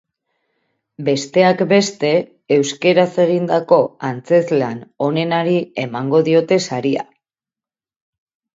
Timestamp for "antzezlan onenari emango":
4.09-6.25